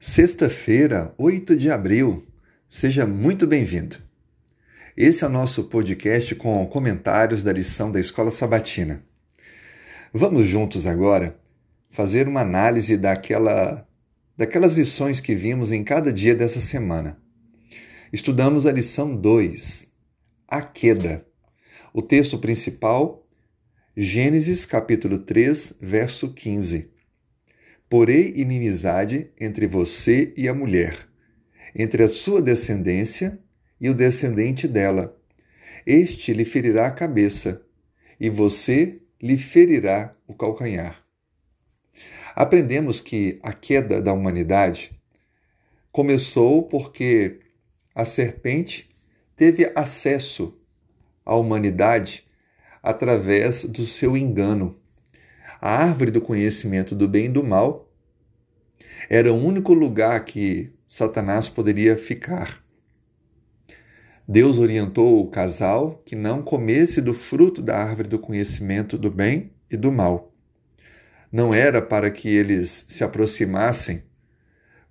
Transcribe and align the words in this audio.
Sexta-feira, 0.00 1.12
8 1.18 1.56
de 1.56 1.68
abril. 1.72 2.24
Seja 2.70 3.04
muito 3.04 3.48
bem-vindo. 3.48 3.96
Esse 4.96 5.24
é 5.24 5.26
o 5.26 5.30
nosso 5.30 5.64
podcast 5.64 6.36
com 6.36 6.64
comentários 6.68 7.42
da 7.42 7.52
lição 7.52 7.90
da 7.90 7.98
Escola 7.98 8.30
Sabatina. 8.30 9.02
Vamos 10.14 10.46
juntos 10.46 10.86
agora 10.86 11.36
fazer 11.90 12.28
uma 12.28 12.42
análise 12.42 12.96
daquela, 12.96 13.88
daquelas 14.36 14.74
lições 14.74 15.18
que 15.18 15.34
vimos 15.34 15.72
em 15.72 15.82
cada 15.82 16.12
dia 16.12 16.34
dessa 16.34 16.60
semana. 16.60 17.18
Estudamos 18.12 18.66
a 18.66 18.72
lição 18.72 19.16
2, 19.16 19.88
a 20.46 20.62
queda. 20.62 21.26
O 21.92 22.02
texto 22.02 22.38
principal, 22.38 23.26
Gênesis 23.96 24.64
capítulo 24.64 25.18
3, 25.18 25.74
verso 25.80 26.32
15. 26.32 26.97
Porei 27.88 28.34
inimizade 28.36 29.30
entre 29.40 29.66
você 29.66 30.34
e 30.36 30.46
a 30.46 30.52
mulher, 30.52 31.08
entre 31.74 32.02
a 32.02 32.08
sua 32.08 32.42
descendência 32.42 33.38
e 33.80 33.88
o 33.88 33.94
descendente 33.94 34.68
dela. 34.68 35.18
Este 35.86 36.34
lhe 36.34 36.44
ferirá 36.44 36.86
a 36.86 36.90
cabeça, 36.90 37.62
e 38.20 38.28
você 38.28 39.00
lhe 39.22 39.38
ferirá 39.38 40.14
o 40.26 40.34
calcanhar. 40.34 41.02
Aprendemos 42.36 43.00
que 43.00 43.38
a 43.42 43.54
queda 43.54 44.02
da 44.02 44.12
humanidade 44.12 44.90
começou 45.90 46.64
porque 46.64 47.40
a 47.94 48.04
serpente 48.04 48.86
teve 49.34 49.72
acesso 49.74 50.60
à 51.24 51.34
humanidade 51.34 52.24
através 52.82 53.64
do 53.64 53.86
seu 53.86 54.14
engano 54.14 54.78
a 55.60 55.70
árvore 55.70 56.10
do 56.10 56.20
conhecimento 56.20 56.94
do 56.94 57.08
bem 57.08 57.26
e 57.26 57.28
do 57.28 57.42
mal 57.42 57.87
era 59.08 59.32
o 59.32 59.36
único 59.36 59.72
lugar 59.72 60.24
que 60.24 60.72
Satanás 60.86 61.48
poderia 61.48 61.96
ficar. 61.96 62.62
Deus 64.26 64.58
orientou 64.58 65.22
o 65.22 65.30
casal 65.30 66.02
que 66.04 66.14
não 66.14 66.42
comesse 66.42 67.00
do 67.00 67.14
fruto 67.14 67.62
da 67.62 67.78
árvore 67.78 68.08
do 68.08 68.18
conhecimento 68.18 68.98
do 68.98 69.10
bem 69.10 69.52
e 69.70 69.76
do 69.76 69.90
mal. 69.90 70.34
Não 71.32 71.54
era 71.54 71.80
para 71.80 72.10
que 72.10 72.28
eles 72.28 72.84
se 72.88 73.02
aproximassem, 73.02 74.02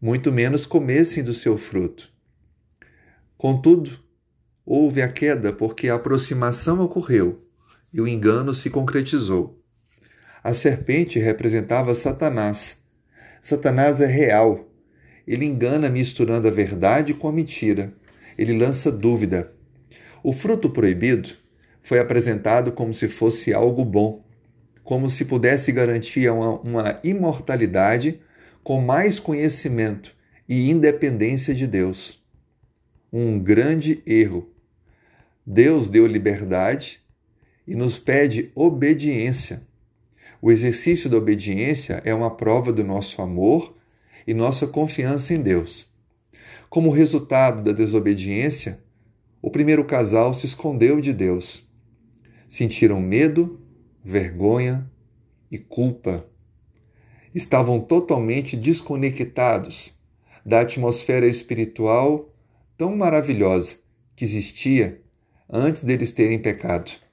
muito 0.00 0.32
menos 0.32 0.64
comessem 0.64 1.22
do 1.22 1.34
seu 1.34 1.58
fruto. 1.58 2.10
Contudo, 3.36 3.98
houve 4.64 5.02
a 5.02 5.08
queda 5.08 5.52
porque 5.52 5.88
a 5.88 5.96
aproximação 5.96 6.80
ocorreu 6.80 7.46
e 7.92 8.00
o 8.00 8.08
engano 8.08 8.54
se 8.54 8.70
concretizou. 8.70 9.62
A 10.42 10.54
serpente 10.54 11.18
representava 11.18 11.94
Satanás. 11.94 12.82
Satanás 13.46 14.00
é 14.00 14.06
real. 14.06 14.68
Ele 15.24 15.44
engana 15.44 15.88
misturando 15.88 16.48
a 16.48 16.50
verdade 16.50 17.14
com 17.14 17.28
a 17.28 17.32
mentira. 17.32 17.92
Ele 18.36 18.58
lança 18.58 18.90
dúvida. 18.90 19.52
O 20.20 20.32
fruto 20.32 20.68
proibido 20.68 21.28
foi 21.80 22.00
apresentado 22.00 22.72
como 22.72 22.92
se 22.92 23.06
fosse 23.06 23.54
algo 23.54 23.84
bom, 23.84 24.26
como 24.82 25.08
se 25.08 25.24
pudesse 25.26 25.70
garantir 25.70 26.28
uma, 26.28 26.58
uma 26.58 27.00
imortalidade 27.04 28.20
com 28.64 28.80
mais 28.80 29.20
conhecimento 29.20 30.12
e 30.48 30.68
independência 30.68 31.54
de 31.54 31.68
Deus. 31.68 32.20
Um 33.12 33.38
grande 33.38 34.02
erro. 34.04 34.52
Deus 35.46 35.88
deu 35.88 36.04
liberdade 36.04 37.00
e 37.64 37.76
nos 37.76 37.96
pede 37.96 38.50
obediência. 38.56 39.62
O 40.40 40.50
exercício 40.50 41.08
da 41.08 41.16
obediência 41.16 42.02
é 42.04 42.14
uma 42.14 42.30
prova 42.30 42.72
do 42.72 42.84
nosso 42.84 43.22
amor 43.22 43.74
e 44.26 44.34
nossa 44.34 44.66
confiança 44.66 45.32
em 45.32 45.40
Deus. 45.40 45.94
Como 46.68 46.90
resultado 46.90 47.62
da 47.62 47.72
desobediência, 47.72 48.80
o 49.40 49.50
primeiro 49.50 49.84
casal 49.84 50.34
se 50.34 50.46
escondeu 50.46 51.00
de 51.00 51.12
Deus. 51.12 51.70
Sentiram 52.48 53.00
medo, 53.00 53.60
vergonha 54.04 54.90
e 55.50 55.58
culpa. 55.58 56.28
Estavam 57.34 57.80
totalmente 57.80 58.56
desconectados 58.56 59.98
da 60.44 60.60
atmosfera 60.60 61.26
espiritual 61.26 62.32
tão 62.76 62.96
maravilhosa 62.96 63.76
que 64.14 64.24
existia 64.24 65.00
antes 65.48 65.84
deles 65.84 66.12
terem 66.12 66.38
pecado. 66.38 67.05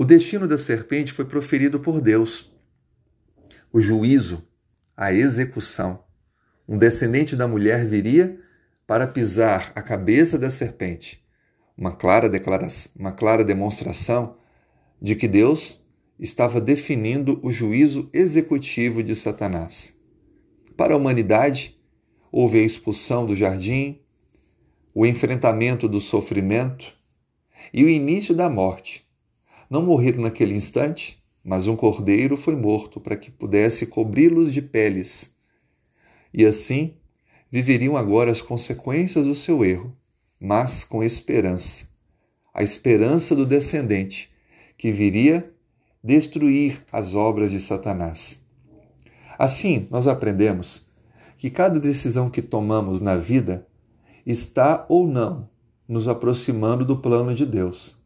O 0.00 0.04
destino 0.04 0.46
da 0.46 0.56
serpente 0.56 1.12
foi 1.12 1.24
proferido 1.24 1.80
por 1.80 2.00
Deus. 2.00 2.52
O 3.72 3.80
juízo, 3.80 4.46
a 4.96 5.12
execução. 5.12 6.04
Um 6.68 6.78
descendente 6.78 7.34
da 7.34 7.48
mulher 7.48 7.84
viria 7.84 8.38
para 8.86 9.08
pisar 9.08 9.72
a 9.74 9.82
cabeça 9.82 10.38
da 10.38 10.50
serpente. 10.50 11.26
Uma 11.76 11.90
clara 11.90 12.28
declaração, 12.28 12.92
uma 12.96 13.10
clara 13.10 13.42
demonstração 13.42 14.36
de 15.02 15.16
que 15.16 15.26
Deus 15.26 15.84
estava 16.16 16.60
definindo 16.60 17.40
o 17.42 17.50
juízo 17.50 18.08
executivo 18.12 19.02
de 19.02 19.16
Satanás. 19.16 19.98
Para 20.76 20.94
a 20.94 20.96
humanidade, 20.96 21.76
houve 22.30 22.60
a 22.60 22.62
expulsão 22.62 23.26
do 23.26 23.34
jardim, 23.34 24.00
o 24.94 25.04
enfrentamento 25.04 25.88
do 25.88 26.00
sofrimento 26.00 26.96
e 27.74 27.82
o 27.82 27.88
início 27.88 28.32
da 28.32 28.48
morte 28.48 29.07
não 29.68 29.82
morreram 29.82 30.22
naquele 30.22 30.54
instante, 30.54 31.22
mas 31.44 31.66
um 31.66 31.76
cordeiro 31.76 32.36
foi 32.36 32.56
morto 32.56 33.00
para 33.00 33.16
que 33.16 33.30
pudesse 33.30 33.86
cobri-los 33.86 34.52
de 34.52 34.62
peles. 34.62 35.34
E 36.32 36.44
assim 36.44 36.94
viveriam 37.50 37.96
agora 37.96 38.30
as 38.30 38.42
consequências 38.42 39.24
do 39.24 39.34
seu 39.34 39.64
erro, 39.64 39.96
mas 40.40 40.84
com 40.84 41.02
esperança. 41.02 41.88
A 42.52 42.62
esperança 42.62 43.34
do 43.34 43.46
descendente, 43.46 44.30
que 44.76 44.92
viria 44.92 45.52
destruir 46.02 46.84
as 46.92 47.14
obras 47.14 47.50
de 47.50 47.60
Satanás. 47.60 48.44
Assim, 49.38 49.86
nós 49.90 50.06
aprendemos 50.06 50.88
que 51.36 51.50
cada 51.50 51.78
decisão 51.78 52.28
que 52.28 52.42
tomamos 52.42 53.00
na 53.00 53.16
vida 53.16 53.66
está 54.26 54.84
ou 54.88 55.06
não 55.06 55.48
nos 55.88 56.08
aproximando 56.08 56.84
do 56.84 56.98
plano 56.98 57.34
de 57.34 57.46
Deus. 57.46 57.97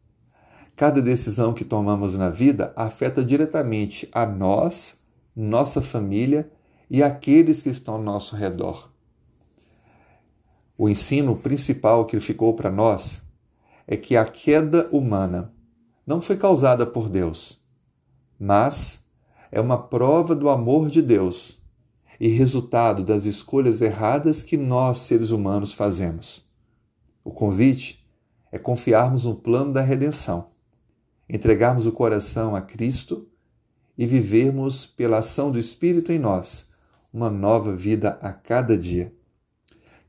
Cada 0.75 1.01
decisão 1.01 1.53
que 1.53 1.63
tomamos 1.63 2.17
na 2.17 2.29
vida 2.29 2.73
afeta 2.75 3.23
diretamente 3.23 4.09
a 4.11 4.25
nós, 4.25 4.99
nossa 5.35 5.81
família 5.81 6.51
e 6.89 7.03
aqueles 7.03 7.61
que 7.61 7.69
estão 7.69 7.95
ao 7.95 8.01
nosso 8.01 8.35
redor. 8.35 8.91
O 10.75 10.89
ensino 10.89 11.35
principal 11.35 12.05
que 12.05 12.19
ficou 12.19 12.55
para 12.55 12.71
nós 12.71 13.21
é 13.85 13.95
que 13.95 14.17
a 14.17 14.25
queda 14.25 14.89
humana 14.91 15.53
não 16.07 16.21
foi 16.21 16.37
causada 16.37 16.87
por 16.87 17.07
Deus, 17.07 17.63
mas 18.39 19.05
é 19.51 19.61
uma 19.61 19.77
prova 19.77 20.35
do 20.35 20.49
amor 20.49 20.89
de 20.89 21.03
Deus 21.03 21.61
e 22.19 22.29
resultado 22.29 23.03
das 23.03 23.25
escolhas 23.25 23.79
erradas 23.81 24.43
que 24.43 24.57
nós, 24.57 24.99
seres 24.99 25.29
humanos, 25.29 25.71
fazemos. 25.71 26.49
O 27.23 27.29
convite 27.31 28.03
é 28.51 28.57
confiarmos 28.57 29.25
no 29.25 29.35
plano 29.35 29.71
da 29.71 29.81
redenção 29.81 30.52
entregarmos 31.29 31.85
o 31.85 31.91
coração 31.91 32.55
a 32.55 32.61
Cristo 32.61 33.27
e 33.97 34.05
vivermos 34.05 34.85
pela 34.85 35.19
ação 35.19 35.51
do 35.51 35.59
Espírito 35.59 36.11
em 36.11 36.19
nós 36.19 36.71
uma 37.13 37.29
nova 37.29 37.75
vida 37.75 38.17
a 38.21 38.33
cada 38.33 38.77
dia. 38.77 39.13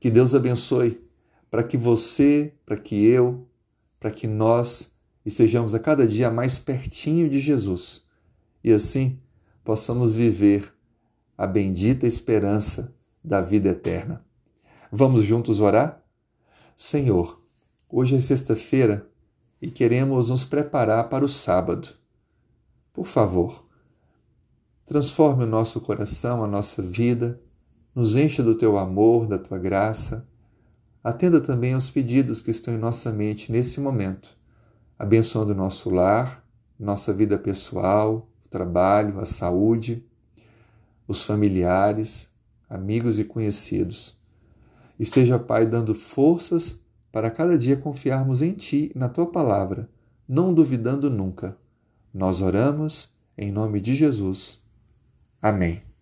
Que 0.00 0.10
Deus 0.10 0.34
abençoe 0.34 1.06
para 1.50 1.62
que 1.62 1.76
você, 1.76 2.54
para 2.64 2.76
que 2.76 3.04
eu, 3.04 3.47
para 4.00 4.10
que 4.10 4.26
nós 4.26 4.97
estejamos 5.25 5.75
a 5.75 5.78
cada 5.78 6.06
dia 6.06 6.30
mais 6.30 6.58
pertinho 6.58 7.28
de 7.28 7.41
Jesus 7.41 8.06
e 8.62 8.72
assim 8.72 9.20
possamos 9.62 10.14
viver 10.14 10.72
a 11.36 11.46
bendita 11.46 12.06
esperança 12.06 12.94
da 13.22 13.40
vida 13.40 13.69
eterna. 13.69 14.25
Vamos 14.90 15.22
juntos 15.22 15.60
orar? 15.60 16.02
Senhor, 16.76 17.43
hoje 17.88 18.17
é 18.17 18.20
sexta-feira 18.20 19.08
e 19.64 19.70
queremos 19.70 20.28
nos 20.28 20.44
preparar 20.44 21.08
para 21.08 21.25
o 21.25 21.28
sábado. 21.28 21.88
Por 22.93 23.06
favor, 23.06 23.66
transforme 24.84 25.44
o 25.44 25.46
nosso 25.46 25.81
coração, 25.81 26.44
a 26.44 26.46
nossa 26.46 26.82
vida, 26.82 27.40
nos 27.94 28.14
encha 28.14 28.43
do 28.43 28.55
teu 28.55 28.76
amor, 28.76 29.26
da 29.26 29.38
tua 29.38 29.56
graça. 29.56 30.28
Atenda 31.02 31.40
também 31.40 31.72
aos 31.72 31.88
pedidos 31.88 32.43
que 32.43 32.50
estão 32.50 32.75
em 32.75 32.78
nossa 32.78 33.11
mente 33.11 33.50
nesse 33.50 33.81
momento, 33.81 34.37
abençoando 34.99 35.52
o 35.52 35.56
nosso 35.56 35.88
lar, 35.88 36.44
nossa 36.78 37.10
vida 37.14 37.38
pessoal, 37.38 38.28
o 38.44 38.49
trabalho, 38.50 39.19
a 39.19 39.25
saúde, 39.25 40.05
os 41.08 41.22
familiares, 41.22 42.31
amigos 42.69 43.19
e 43.19 43.25
conhecidos. 43.25 44.22
Esteja, 45.00 45.38
Pai, 45.38 45.64
dando 45.64 45.94
forças 45.94 46.83
para 47.14 47.31
cada 47.31 47.56
dia 47.56 47.76
confiarmos 47.76 48.43
em 48.43 48.50
Ti 48.55 48.90
na 48.93 49.08
Tua 49.08 49.25
palavra, 49.25 49.88
não 50.28 50.52
duvidando 50.52 51.08
nunca. 51.08 51.56
Nós 52.12 52.40
oramos 52.40 53.14
em 53.38 53.52
nome 53.52 53.81
de 53.81 53.94
Jesus. 53.94 54.61
Amém. 55.40 55.94